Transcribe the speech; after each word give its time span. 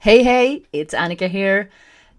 Hey, 0.00 0.22
hey, 0.22 0.62
it's 0.72 0.94
Annika 0.94 1.28
here. 1.28 1.70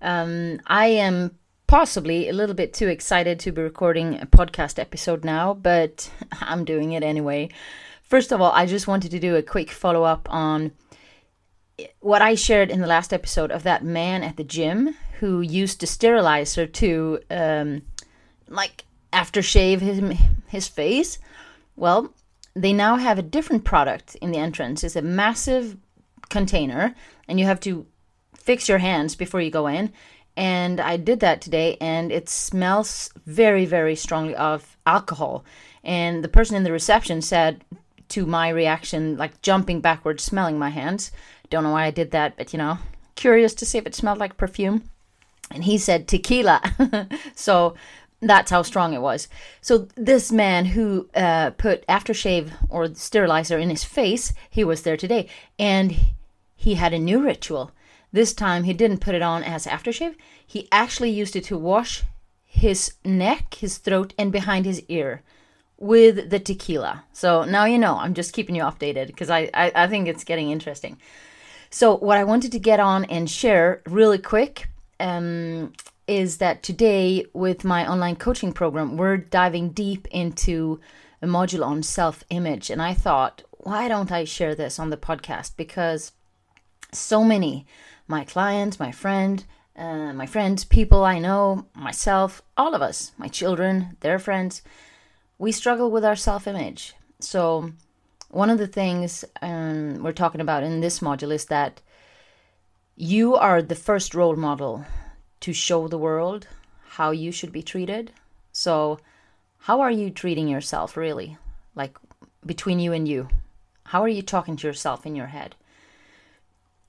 Um, 0.00 0.60
I 0.66 0.86
am 0.86 1.36
possibly 1.66 2.30
a 2.30 2.32
little 2.32 2.54
bit 2.54 2.72
too 2.72 2.88
excited 2.88 3.38
to 3.40 3.52
be 3.52 3.60
recording 3.60 4.18
a 4.18 4.24
podcast 4.24 4.78
episode 4.78 5.26
now, 5.26 5.52
but 5.52 6.10
I'm 6.40 6.64
doing 6.64 6.92
it 6.92 7.02
anyway. 7.02 7.50
First 8.02 8.32
of 8.32 8.40
all, 8.40 8.50
I 8.52 8.64
just 8.64 8.86
wanted 8.86 9.10
to 9.10 9.18
do 9.18 9.36
a 9.36 9.42
quick 9.42 9.70
follow 9.70 10.04
up 10.04 10.26
on 10.30 10.72
what 12.00 12.22
I 12.22 12.34
shared 12.34 12.70
in 12.70 12.80
the 12.80 12.86
last 12.86 13.12
episode 13.12 13.50
of 13.50 13.62
that 13.64 13.84
man 13.84 14.22
at 14.22 14.38
the 14.38 14.44
gym 14.44 14.96
who 15.20 15.42
used 15.42 15.82
a 15.82 15.86
sterilizer 15.86 16.66
to, 16.66 17.20
um, 17.28 17.82
like, 18.48 18.86
aftershave 19.12 19.80
his, 19.80 20.00
his 20.46 20.66
face. 20.66 21.18
Well, 21.76 22.14
they 22.54 22.72
now 22.72 22.96
have 22.96 23.18
a 23.18 23.22
different 23.22 23.64
product 23.64 24.14
in 24.22 24.30
the 24.30 24.38
entrance. 24.38 24.82
It's 24.82 24.96
a 24.96 25.02
massive 25.02 25.76
container, 26.28 26.94
and 27.28 27.38
you 27.38 27.46
have 27.46 27.60
to 27.60 27.86
fix 28.36 28.68
your 28.68 28.78
hands 28.78 29.16
before 29.16 29.40
you 29.40 29.50
go 29.50 29.66
in. 29.66 29.92
And 30.36 30.80
I 30.80 30.98
did 30.98 31.20
that 31.20 31.40
today, 31.40 31.78
and 31.80 32.12
it 32.12 32.28
smells 32.28 33.10
very, 33.26 33.64
very 33.64 33.96
strongly 33.96 34.34
of 34.36 34.76
alcohol. 34.84 35.44
And 35.82 36.22
the 36.22 36.28
person 36.28 36.56
in 36.56 36.64
the 36.64 36.72
reception 36.72 37.22
said 37.22 37.64
to 38.08 38.26
my 38.26 38.48
reaction, 38.50 39.16
like 39.16 39.40
jumping 39.40 39.80
backwards, 39.80 40.22
smelling 40.22 40.58
my 40.58 40.70
hands. 40.70 41.10
Don't 41.48 41.64
know 41.64 41.72
why 41.72 41.84
I 41.84 41.90
did 41.90 42.10
that, 42.10 42.36
but 42.36 42.52
you 42.52 42.58
know, 42.58 42.78
curious 43.14 43.54
to 43.54 43.66
see 43.66 43.78
if 43.78 43.86
it 43.86 43.94
smelled 43.94 44.18
like 44.18 44.36
perfume. 44.36 44.82
And 45.50 45.64
he 45.64 45.78
said 45.78 46.08
tequila. 46.08 46.60
so 47.34 47.74
that's 48.20 48.50
how 48.50 48.62
strong 48.62 48.94
it 48.94 49.02
was. 49.02 49.28
So 49.60 49.88
this 49.94 50.32
man 50.32 50.66
who 50.66 51.08
uh, 51.14 51.50
put 51.50 51.86
aftershave 51.86 52.50
or 52.68 52.94
sterilizer 52.94 53.58
in 53.58 53.70
his 53.70 53.84
face, 53.84 54.32
he 54.48 54.64
was 54.64 54.82
there 54.82 54.96
today, 54.96 55.28
and 55.58 55.96
he 56.54 56.74
had 56.74 56.92
a 56.92 56.98
new 56.98 57.22
ritual. 57.22 57.72
This 58.12 58.32
time 58.32 58.64
he 58.64 58.72
didn't 58.72 59.00
put 59.00 59.14
it 59.14 59.22
on 59.22 59.42
as 59.44 59.66
aftershave. 59.66 60.14
He 60.46 60.68
actually 60.72 61.10
used 61.10 61.36
it 61.36 61.44
to 61.44 61.58
wash 61.58 62.04
his 62.44 62.94
neck, 63.04 63.54
his 63.54 63.78
throat, 63.78 64.14
and 64.18 64.32
behind 64.32 64.64
his 64.64 64.82
ear 64.88 65.22
with 65.76 66.30
the 66.30 66.38
tequila. 66.38 67.04
So 67.12 67.44
now 67.44 67.66
you 67.66 67.78
know. 67.78 67.96
I'm 67.96 68.14
just 68.14 68.32
keeping 68.32 68.54
you 68.54 68.62
updated 68.62 69.08
because 69.08 69.28
I, 69.28 69.50
I, 69.52 69.72
I 69.74 69.86
think 69.88 70.08
it's 70.08 70.24
getting 70.24 70.50
interesting. 70.50 70.98
So 71.68 71.96
what 71.96 72.16
I 72.16 72.24
wanted 72.24 72.52
to 72.52 72.58
get 72.58 72.80
on 72.80 73.04
and 73.04 73.28
share 73.28 73.82
really 73.86 74.18
quick 74.18 74.68
um, 74.98 75.74
is 76.06 76.38
that 76.38 76.62
today 76.62 77.26
with 77.32 77.64
my 77.64 77.90
online 77.90 78.16
coaching 78.16 78.52
program, 78.52 78.96
we're 78.96 79.16
diving 79.16 79.70
deep 79.70 80.06
into 80.10 80.80
a 81.20 81.26
module 81.26 81.64
on 81.64 81.82
self-image, 81.82 82.70
and 82.70 82.80
I 82.80 82.94
thought, 82.94 83.42
why 83.50 83.88
don't 83.88 84.12
I 84.12 84.24
share 84.24 84.54
this 84.54 84.78
on 84.78 84.90
the 84.90 84.96
podcast? 84.96 85.56
Because 85.56 86.12
so 86.92 87.24
many 87.24 87.66
my 88.08 88.24
clients, 88.24 88.78
my 88.78 88.92
friend, 88.92 89.44
uh, 89.76 90.12
my 90.12 90.26
friends, 90.26 90.64
people 90.64 91.04
I 91.04 91.18
know, 91.18 91.66
myself, 91.74 92.42
all 92.56 92.74
of 92.74 92.82
us, 92.82 93.12
my 93.18 93.28
children, 93.28 93.96
their 94.00 94.18
friends, 94.18 94.62
we 95.38 95.52
struggle 95.52 95.90
with 95.90 96.04
our 96.04 96.16
self 96.16 96.46
image. 96.46 96.94
So, 97.20 97.72
one 98.30 98.50
of 98.50 98.58
the 98.58 98.66
things 98.66 99.24
um, 99.42 100.02
we're 100.02 100.12
talking 100.12 100.40
about 100.40 100.62
in 100.62 100.80
this 100.80 101.00
module 101.00 101.32
is 101.32 101.46
that 101.46 101.80
you 102.96 103.34
are 103.34 103.60
the 103.60 103.74
first 103.74 104.14
role 104.14 104.36
model 104.36 104.84
to 105.46 105.52
show 105.52 105.86
the 105.86 105.96
world 105.96 106.48
how 106.98 107.12
you 107.12 107.30
should 107.30 107.52
be 107.52 107.62
treated. 107.62 108.10
So, 108.50 108.98
how 109.58 109.80
are 109.80 109.92
you 109.92 110.10
treating 110.10 110.48
yourself 110.48 110.96
really? 110.96 111.38
Like 111.76 111.96
between 112.44 112.80
you 112.80 112.92
and 112.92 113.06
you? 113.06 113.28
How 113.84 114.02
are 114.02 114.08
you 114.08 114.22
talking 114.22 114.56
to 114.56 114.66
yourself 114.66 115.06
in 115.06 115.14
your 115.14 115.28
head? 115.28 115.54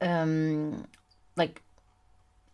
Um, 0.00 0.88
like 1.36 1.62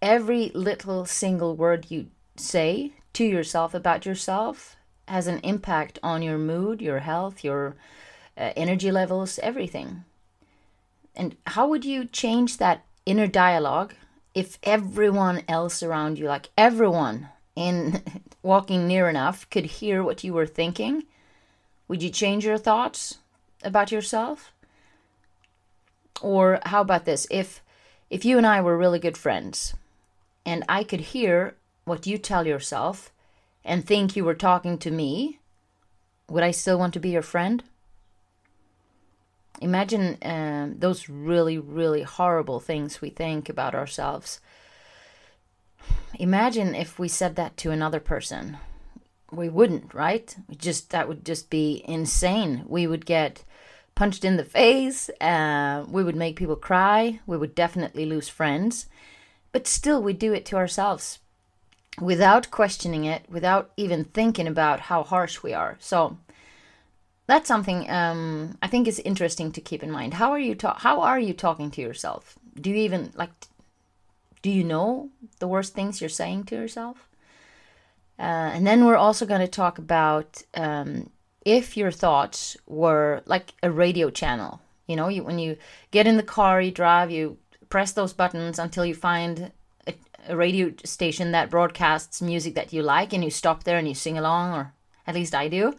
every 0.00 0.50
little 0.54 1.04
single 1.04 1.56
word 1.56 1.90
you 1.90 2.06
say 2.36 2.92
to 3.12 3.24
yourself 3.24 3.74
about 3.74 4.06
yourself 4.06 4.76
has 5.06 5.26
an 5.26 5.40
impact 5.40 5.98
on 6.02 6.22
your 6.22 6.38
mood, 6.38 6.80
your 6.80 7.00
health, 7.00 7.44
your 7.44 7.76
uh, 8.38 8.52
energy 8.56 8.90
levels, 8.90 9.38
everything. 9.42 10.04
And 11.14 11.36
how 11.48 11.68
would 11.68 11.84
you 11.84 12.06
change 12.06 12.56
that 12.56 12.86
inner 13.04 13.26
dialogue 13.26 13.92
if 14.34 14.58
everyone 14.62 15.42
else 15.48 15.82
around 15.82 16.18
you, 16.18 16.26
like 16.26 16.50
everyone 16.56 17.28
in 17.54 18.02
walking 18.42 18.86
near 18.86 19.08
enough, 19.08 19.48
could 19.50 19.64
hear 19.66 20.02
what 20.02 20.24
you 20.24 20.32
were 20.32 20.46
thinking? 20.46 21.04
Would 21.88 22.02
you 22.02 22.10
change 22.10 22.44
your 22.44 22.58
thoughts 22.58 23.18
about 23.62 23.92
yourself? 23.92 24.52
Or 26.20 26.60
how 26.64 26.80
about 26.80 27.04
this? 27.04 27.26
If 27.30 27.62
if 28.10 28.24
you 28.24 28.36
and 28.36 28.46
I 28.46 28.60
were 28.60 28.76
really 28.76 28.98
good 28.98 29.16
friends 29.16 29.74
and 30.44 30.64
I 30.68 30.84
could 30.84 31.00
hear 31.00 31.54
what 31.84 32.06
you 32.06 32.18
tell 32.18 32.46
yourself 32.46 33.10
and 33.64 33.86
think 33.86 34.14
you 34.14 34.24
were 34.24 34.34
talking 34.34 34.78
to 34.78 34.90
me, 34.90 35.38
would 36.28 36.42
I 36.42 36.50
still 36.50 36.78
want 36.78 36.94
to 36.94 37.00
be 37.00 37.10
your 37.10 37.22
friend? 37.22 37.62
Imagine 39.62 40.18
um, 40.22 40.76
those 40.78 41.08
really, 41.08 41.56
really 41.58 42.02
horrible 42.02 42.60
things 42.60 43.00
we 43.00 43.10
think 43.10 43.48
about 43.48 43.74
ourselves. 43.74 44.40
Imagine 46.18 46.74
if 46.74 46.98
we 46.98 47.08
said 47.08 47.36
that 47.36 47.56
to 47.58 47.70
another 47.70 48.00
person. 48.00 48.58
We 49.30 49.48
wouldn't, 49.48 49.94
right? 49.94 50.34
We 50.48 50.56
just 50.56 50.90
that 50.90 51.08
would 51.08 51.24
just 51.24 51.48
be 51.48 51.82
insane. 51.86 52.64
We 52.66 52.86
would 52.86 53.06
get 53.06 53.44
punched 53.94 54.24
in 54.24 54.36
the 54.36 54.44
face. 54.44 55.08
Uh, 55.20 55.84
we 55.88 56.04
would 56.04 56.16
make 56.16 56.36
people 56.36 56.56
cry. 56.56 57.20
We 57.26 57.36
would 57.36 57.54
definitely 57.54 58.04
lose 58.04 58.28
friends. 58.28 58.86
But 59.52 59.66
still, 59.66 60.02
we 60.02 60.12
do 60.12 60.32
it 60.32 60.44
to 60.46 60.56
ourselves 60.56 61.20
without 62.00 62.50
questioning 62.50 63.04
it, 63.04 63.24
without 63.28 63.70
even 63.76 64.04
thinking 64.04 64.46
about 64.46 64.80
how 64.80 65.02
harsh 65.02 65.42
we 65.42 65.52
are. 65.54 65.76
So 65.78 66.18
that's 67.32 67.48
something 67.48 67.88
um, 67.90 68.58
I 68.60 68.68
think 68.68 68.86
is 68.86 68.98
interesting 68.98 69.52
to 69.52 69.60
keep 69.62 69.82
in 69.82 69.90
mind. 69.90 70.12
How 70.14 70.32
are 70.32 70.38
you 70.38 70.54
ta- 70.54 70.78
How 70.78 71.00
are 71.00 71.18
you 71.18 71.32
talking 71.32 71.70
to 71.70 71.80
yourself? 71.80 72.38
Do 72.60 72.68
you 72.68 72.76
even 72.76 73.10
like? 73.14 73.30
Do 74.42 74.50
you 74.50 74.64
know 74.64 75.08
the 75.38 75.48
worst 75.48 75.72
things 75.72 76.00
you're 76.00 76.10
saying 76.10 76.44
to 76.44 76.56
yourself? 76.56 77.08
Uh, 78.18 78.50
and 78.54 78.66
then 78.66 78.84
we're 78.84 79.04
also 79.06 79.24
going 79.24 79.40
to 79.40 79.48
talk 79.48 79.78
about 79.78 80.42
um, 80.54 81.08
if 81.46 81.74
your 81.76 81.90
thoughts 81.90 82.56
were 82.66 83.22
like 83.24 83.54
a 83.62 83.70
radio 83.70 84.10
channel, 84.10 84.60
you 84.86 84.94
know, 84.94 85.08
you, 85.08 85.24
when 85.24 85.38
you 85.38 85.56
get 85.90 86.06
in 86.06 86.18
the 86.18 86.22
car, 86.36 86.60
you 86.60 86.70
drive, 86.70 87.10
you 87.10 87.38
press 87.70 87.92
those 87.92 88.12
buttons 88.12 88.58
until 88.58 88.84
you 88.84 88.94
find 88.94 89.52
a, 89.86 89.94
a 90.28 90.36
radio 90.36 90.72
station 90.84 91.32
that 91.32 91.50
broadcasts 91.50 92.20
music 92.20 92.54
that 92.54 92.72
you 92.74 92.82
like, 92.82 93.14
and 93.14 93.24
you 93.24 93.30
stop 93.30 93.64
there 93.64 93.78
and 93.78 93.88
you 93.88 93.94
sing 93.94 94.18
along, 94.18 94.52
or 94.52 94.74
at 95.06 95.14
least 95.14 95.34
I 95.34 95.48
do. 95.48 95.74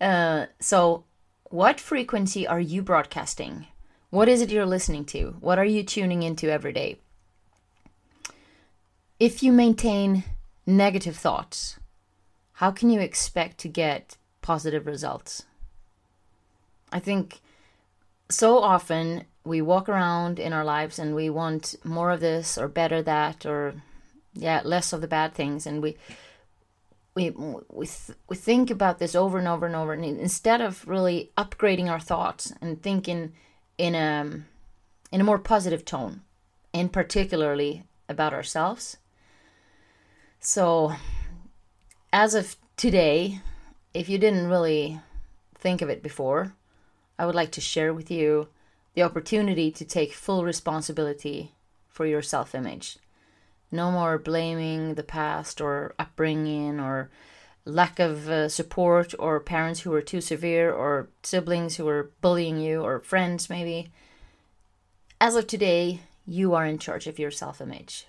Uh, 0.00 0.46
so, 0.60 1.04
what 1.44 1.80
frequency 1.80 2.46
are 2.46 2.60
you 2.60 2.82
broadcasting? 2.82 3.66
What 4.10 4.28
is 4.28 4.40
it 4.40 4.50
you're 4.50 4.66
listening 4.66 5.04
to? 5.06 5.36
What 5.40 5.58
are 5.58 5.64
you 5.64 5.82
tuning 5.82 6.22
into 6.22 6.50
every 6.50 6.72
day? 6.72 6.98
If 9.18 9.42
you 9.42 9.52
maintain 9.52 10.24
negative 10.66 11.16
thoughts, 11.16 11.78
how 12.54 12.70
can 12.70 12.90
you 12.90 13.00
expect 13.00 13.58
to 13.58 13.68
get 13.68 14.16
positive 14.46 14.86
results. 14.86 15.44
I 16.92 17.00
think 17.00 17.40
so 18.30 18.60
often 18.60 19.24
we 19.42 19.60
walk 19.60 19.88
around 19.88 20.38
in 20.38 20.52
our 20.52 20.64
lives 20.64 21.00
and 21.00 21.16
we 21.16 21.28
want 21.28 21.74
more 21.82 22.12
of 22.12 22.20
this 22.20 22.56
or 22.56 22.68
better 22.68 23.02
that 23.02 23.44
or 23.44 23.74
yeah 24.34 24.60
less 24.64 24.92
of 24.92 25.00
the 25.00 25.08
bad 25.08 25.34
things 25.34 25.66
and 25.66 25.82
we 25.82 25.96
we 27.16 27.30
we, 27.30 27.86
th- 27.86 28.16
we 28.28 28.36
think 28.36 28.70
about 28.70 29.00
this 29.00 29.16
over 29.16 29.38
and 29.38 29.48
over 29.48 29.66
and 29.66 29.74
over 29.74 29.92
and 29.92 30.04
instead 30.04 30.60
of 30.60 30.86
really 30.86 31.32
upgrading 31.36 31.90
our 31.90 31.98
thoughts 31.98 32.52
and 32.60 32.80
thinking 32.80 33.32
in 33.76 33.96
a 33.96 34.42
in 35.10 35.20
a 35.20 35.24
more 35.24 35.38
positive 35.40 35.84
tone 35.84 36.20
and 36.72 36.92
particularly 36.92 37.82
about 38.08 38.32
ourselves 38.32 38.98
so 40.38 40.92
as 42.12 42.34
of 42.34 42.54
today 42.76 43.40
if 43.96 44.10
you 44.10 44.18
didn't 44.18 44.48
really 44.48 45.00
think 45.54 45.80
of 45.80 45.88
it 45.88 46.02
before, 46.02 46.54
I 47.18 47.24
would 47.24 47.34
like 47.34 47.50
to 47.52 47.60
share 47.60 47.94
with 47.94 48.10
you 48.10 48.48
the 48.94 49.02
opportunity 49.02 49.70
to 49.70 49.84
take 49.84 50.12
full 50.12 50.44
responsibility 50.44 51.52
for 51.88 52.04
your 52.04 52.22
self 52.22 52.54
image. 52.54 52.98
No 53.70 53.90
more 53.90 54.18
blaming 54.18 54.94
the 54.94 55.02
past 55.02 55.60
or 55.60 55.94
upbringing 55.98 56.80
or 56.80 57.10
lack 57.64 57.98
of 57.98 58.28
uh, 58.28 58.48
support 58.48 59.14
or 59.18 59.40
parents 59.40 59.80
who 59.80 59.90
were 59.90 60.02
too 60.02 60.20
severe 60.20 60.72
or 60.72 61.08
siblings 61.22 61.76
who 61.76 61.84
were 61.84 62.10
bullying 62.20 62.58
you 62.58 62.82
or 62.82 63.00
friends 63.00 63.50
maybe. 63.50 63.90
As 65.20 65.34
of 65.34 65.46
today, 65.46 66.00
you 66.26 66.54
are 66.54 66.66
in 66.66 66.78
charge 66.78 67.06
of 67.06 67.18
your 67.18 67.30
self 67.30 67.60
image. 67.60 68.06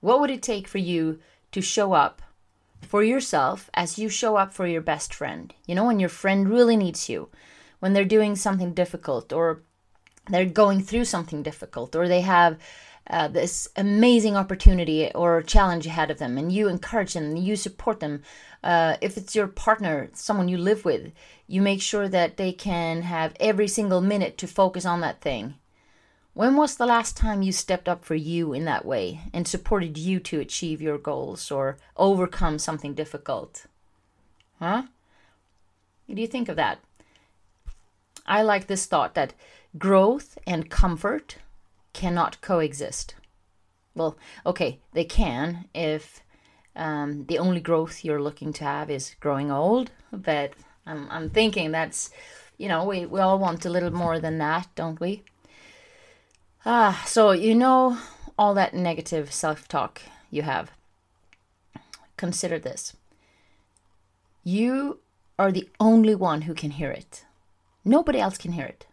What 0.00 0.20
would 0.20 0.30
it 0.30 0.42
take 0.42 0.68
for 0.68 0.78
you 0.78 1.20
to 1.52 1.62
show 1.62 1.94
up 1.94 2.20
for 2.82 3.02
yourself 3.02 3.70
as 3.74 3.98
you 3.98 4.08
show 4.08 4.36
up 4.36 4.52
for 4.52 4.66
your 4.66 4.80
best 4.80 5.12
friend. 5.12 5.52
You 5.66 5.74
know, 5.74 5.84
when 5.84 6.00
your 6.00 6.08
friend 6.08 6.48
really 6.48 6.76
needs 6.76 7.08
you, 7.08 7.28
when 7.80 7.92
they're 7.92 8.04
doing 8.04 8.36
something 8.36 8.72
difficult 8.72 9.32
or 9.32 9.62
they're 10.28 10.46
going 10.46 10.82
through 10.82 11.04
something 11.04 11.42
difficult 11.42 11.94
or 11.94 12.08
they 12.08 12.22
have 12.22 12.58
uh, 13.08 13.28
this 13.28 13.68
amazing 13.76 14.36
opportunity 14.36 15.10
or 15.14 15.42
challenge 15.42 15.86
ahead 15.86 16.10
of 16.10 16.18
them 16.18 16.36
and 16.36 16.52
you 16.52 16.68
encourage 16.68 17.14
them 17.14 17.36
you 17.36 17.56
support 17.56 18.00
them. 18.00 18.22
Uh, 18.62 18.96
if 19.00 19.16
it's 19.16 19.34
your 19.34 19.46
partner 19.46 20.08
someone 20.12 20.48
you 20.48 20.58
live 20.58 20.84
with 20.84 21.12
you 21.46 21.62
make 21.62 21.80
sure 21.80 22.08
that 22.08 22.36
they 22.36 22.52
can 22.52 23.02
have 23.02 23.36
every 23.38 23.68
single 23.68 24.00
minute 24.00 24.36
to 24.38 24.46
focus 24.46 24.84
on 24.84 25.00
that 25.00 25.20
thing. 25.20 25.54
When 26.34 26.56
was 26.56 26.76
the 26.76 26.84
last 26.84 27.16
time 27.16 27.40
you 27.40 27.50
stepped 27.50 27.88
up 27.88 28.04
for 28.04 28.14
you 28.14 28.52
in 28.52 28.66
that 28.66 28.84
way 28.84 29.22
and 29.32 29.48
supported 29.48 29.96
you 29.96 30.20
to 30.20 30.38
achieve 30.38 30.82
your 30.82 30.98
goals 30.98 31.50
or 31.50 31.78
overcome 31.96 32.58
something 32.58 32.92
difficult? 32.92 33.64
Huh? 34.58 34.82
What 36.04 36.16
do 36.16 36.20
you 36.20 36.28
think 36.28 36.50
of 36.50 36.56
that? 36.56 36.80
I 38.26 38.42
like 38.42 38.66
this 38.66 38.84
thought 38.84 39.14
that 39.14 39.32
growth 39.78 40.36
and 40.46 40.68
comfort 40.68 41.36
cannot 41.96 42.40
coexist. 42.42 43.14
Well, 43.94 44.18
okay, 44.44 44.80
they 44.92 45.04
can 45.04 45.64
if 45.74 46.20
um, 46.76 47.24
the 47.24 47.38
only 47.38 47.60
growth 47.60 48.04
you're 48.04 48.20
looking 48.20 48.52
to 48.54 48.64
have 48.64 48.90
is 48.90 49.16
growing 49.18 49.50
old, 49.50 49.90
but 50.12 50.52
I'm, 50.84 51.08
I'm 51.10 51.30
thinking 51.30 51.72
that's, 51.72 52.10
you 52.58 52.68
know, 52.68 52.84
we, 52.84 53.06
we 53.06 53.20
all 53.20 53.38
want 53.38 53.64
a 53.64 53.70
little 53.70 53.90
more 53.92 54.20
than 54.20 54.36
that, 54.38 54.68
don't 54.74 55.00
we? 55.00 55.22
Ah, 56.66 57.02
so 57.06 57.30
you 57.30 57.54
know 57.54 57.96
all 58.38 58.52
that 58.52 58.74
negative 58.74 59.32
self 59.32 59.66
talk 59.66 60.02
you 60.30 60.42
have. 60.42 60.70
Consider 62.18 62.58
this 62.58 62.94
you 64.44 65.00
are 65.38 65.50
the 65.50 65.68
only 65.80 66.14
one 66.14 66.42
who 66.42 66.54
can 66.54 66.72
hear 66.72 66.90
it, 66.90 67.24
nobody 67.84 68.20
else 68.20 68.36
can 68.36 68.52
hear 68.52 68.66
it. 68.66 68.86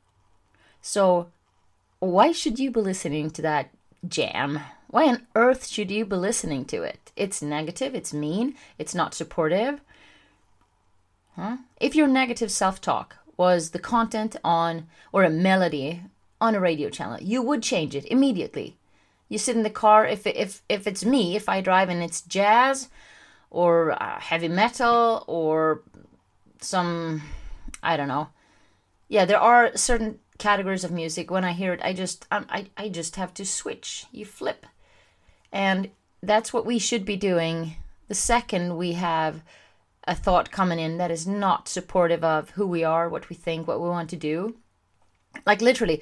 So, 0.81 1.29
why 2.03 2.31
should 2.31 2.59
you 2.59 2.71
be 2.71 2.81
listening 2.81 3.29
to 3.31 3.41
that 3.41 3.69
jam? 4.07 4.59
Why 4.87 5.07
on 5.07 5.27
earth 5.35 5.67
should 5.67 5.89
you 5.89 6.05
be 6.05 6.15
listening 6.15 6.65
to 6.65 6.83
it? 6.83 7.11
It's 7.15 7.41
negative, 7.41 7.95
it's 7.95 8.13
mean, 8.13 8.55
it's 8.77 8.93
not 8.93 9.13
supportive. 9.13 9.81
Huh? 11.35 11.57
If 11.79 11.95
your 11.95 12.07
negative 12.07 12.51
self 12.51 12.79
talk 12.79 13.15
was 13.37 13.71
the 13.71 13.79
content 13.79 14.35
on 14.43 14.87
or 15.11 15.23
a 15.23 15.29
melody 15.29 16.03
on 16.39 16.55
a 16.55 16.59
radio 16.59 16.89
channel, 16.89 17.17
you 17.21 17.41
would 17.41 17.63
change 17.63 17.95
it 17.95 18.05
immediately. 18.05 18.77
You 19.29 19.37
sit 19.37 19.55
in 19.55 19.63
the 19.63 19.69
car, 19.69 20.05
if, 20.05 20.27
if, 20.27 20.61
if 20.69 20.85
it's 20.85 21.03
me, 21.03 21.35
if 21.35 21.49
I 21.49 21.61
drive 21.61 21.89
and 21.89 22.03
it's 22.03 22.21
jazz 22.21 22.89
or 23.49 23.91
uh, 23.91 24.19
heavy 24.19 24.47
metal 24.47 25.23
or 25.27 25.81
some, 26.59 27.23
I 27.81 27.97
don't 27.97 28.07
know. 28.07 28.29
Yeah, 29.07 29.25
there 29.25 29.39
are 29.39 29.75
certain 29.75 30.19
categories 30.37 30.83
of 30.83 30.91
music 30.91 31.29
when 31.29 31.43
i 31.43 31.51
hear 31.51 31.73
it 31.73 31.81
i 31.83 31.93
just 31.93 32.25
um, 32.31 32.45
I, 32.49 32.67
I 32.77 32.89
just 32.89 33.15
have 33.15 33.33
to 33.35 33.45
switch. 33.45 34.05
You 34.11 34.25
flip. 34.25 34.65
And 35.51 35.89
that's 36.21 36.53
what 36.53 36.65
we 36.65 36.79
should 36.79 37.05
be 37.05 37.17
doing. 37.17 37.75
The 38.07 38.15
second 38.15 38.77
we 38.77 38.93
have 38.93 39.43
a 40.05 40.15
thought 40.15 40.51
coming 40.51 40.79
in 40.79 40.97
that 40.97 41.11
is 41.11 41.27
not 41.27 41.69
supportive 41.69 42.23
of 42.23 42.51
who 42.51 42.67
we 42.67 42.83
are 42.83 43.07
what 43.07 43.29
we 43.29 43.35
think 43.35 43.67
what 43.67 43.81
we 43.81 43.89
want 43.89 44.09
to 44.11 44.15
do. 44.15 44.55
Like 45.45 45.61
literally 45.61 46.01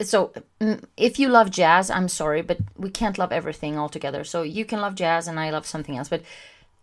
so 0.00 0.32
mm, 0.60 0.82
if 0.96 1.18
you 1.18 1.28
love 1.28 1.50
jazz 1.50 1.90
i'm 1.90 2.08
sorry 2.08 2.40
but 2.40 2.58
we 2.76 2.88
can't 2.88 3.18
love 3.18 3.32
everything 3.32 3.78
altogether. 3.78 4.24
So 4.24 4.42
you 4.42 4.64
can 4.64 4.80
love 4.80 4.94
jazz 4.94 5.28
and 5.28 5.38
i 5.38 5.50
love 5.50 5.66
something 5.66 5.96
else 5.96 6.08
but 6.08 6.22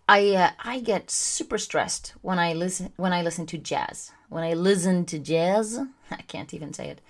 i 0.08 0.30
uh, 0.36 0.52
i 0.64 0.80
get 0.80 1.10
super 1.10 1.58
stressed 1.58 2.14
when 2.22 2.40
i 2.40 2.54
listen 2.54 2.92
when 2.96 3.14
i 3.14 3.22
listen 3.22 3.46
to 3.46 3.58
jazz 3.58 4.12
when 4.30 4.44
I 4.44 4.54
listen 4.54 5.06
to 5.06 5.20
jazz, 5.20 5.80
I 6.12 6.22
can't 6.24 6.54
even 6.54 6.74
say 6.74 6.90
it. 6.90 7.02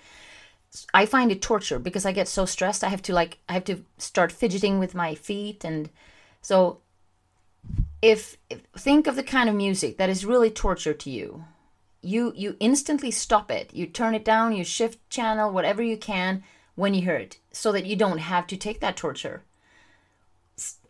I 0.92 1.06
find 1.06 1.32
it 1.32 1.40
torture 1.40 1.78
because 1.78 2.04
I 2.04 2.12
get 2.12 2.28
so 2.28 2.44
stressed. 2.44 2.84
I 2.84 2.88
have 2.88 3.02
to 3.02 3.14
like 3.14 3.38
I 3.48 3.54
have 3.54 3.64
to 3.64 3.84
start 3.98 4.32
fidgeting 4.32 4.78
with 4.78 4.94
my 4.94 5.14
feet 5.14 5.64
and 5.64 5.90
so 6.42 6.78
if, 8.02 8.36
if 8.50 8.60
think 8.76 9.06
of 9.06 9.16
the 9.16 9.22
kind 9.22 9.48
of 9.48 9.54
music 9.54 9.96
that 9.96 10.10
is 10.10 10.24
really 10.26 10.50
torture 10.50 10.94
to 10.94 11.10
you. 11.10 11.44
You 12.02 12.32
you 12.36 12.56
instantly 12.60 13.10
stop 13.10 13.50
it. 13.50 13.74
You 13.74 13.86
turn 13.86 14.14
it 14.14 14.24
down, 14.24 14.54
you 14.54 14.64
shift 14.64 15.08
channel 15.08 15.50
whatever 15.50 15.82
you 15.82 15.96
can 15.96 16.44
when 16.74 16.92
you 16.92 17.02
hear 17.02 17.16
it 17.16 17.38
so 17.52 17.72
that 17.72 17.86
you 17.86 17.96
don't 17.96 18.18
have 18.18 18.46
to 18.48 18.56
take 18.56 18.80
that 18.80 18.96
torture. 18.96 19.42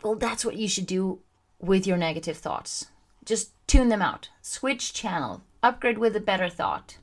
Well, 0.03 0.17
that's 0.17 0.45
what 0.45 0.57
you 0.57 0.69
should 0.69 0.87
do 0.87 1.21
with 1.61 1.87
your 1.87 1.97
negative 1.97 2.37
thoughts. 2.37 2.87
Just 3.25 3.53
tune 3.67 3.89
them 3.89 4.03
out. 4.03 4.29
Switch 4.43 4.93
channel 4.93 5.43
upgrade 5.63 5.99
with 5.99 6.15
a 6.15 6.21
better 6.21 6.49
thought. 6.49 6.99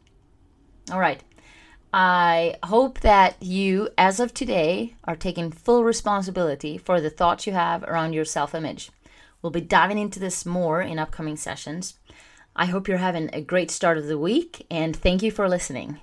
All 0.92 1.00
right. 1.00 1.22
I 1.94 2.56
hope 2.64 3.02
that 3.02 3.42
you, 3.42 3.90
as 3.98 4.20
of 4.20 4.34
today, 4.34 4.96
are 5.04 5.16
taking 5.16 5.52
full 5.52 5.84
responsibility 5.84 6.78
for 6.78 7.00
the 7.00 7.12
thoughts 7.12 7.46
you 7.46 7.54
have 7.54 7.84
around 7.84 8.14
your 8.14 8.26
self 8.26 8.56
image. 8.56 8.90
We'll 9.42 9.52
be 9.52 9.62
diving 9.62 10.00
into 10.00 10.20
this 10.20 10.46
more 10.46 10.82
in 10.82 10.98
upcoming 10.98 11.36
sessions. 11.36 12.00
I 12.56 12.66
hope 12.66 12.88
you're 12.88 12.98
having 12.98 13.30
a 13.34 13.42
great 13.42 13.70
start 13.70 13.98
of 13.98 14.08
the 14.08 14.18
week, 14.18 14.66
and 14.72 14.96
thank 14.96 15.22
you 15.22 15.32
for 15.32 15.50
listening. 15.50 16.00